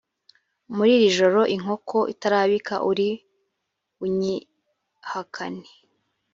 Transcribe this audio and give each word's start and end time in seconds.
muri 0.75 0.91
iri 0.97 1.09
joro 1.17 1.41
inkoko 1.55 1.97
itarabika 2.13 2.75
uri 2.89 3.09
bunyihakane 3.97 5.67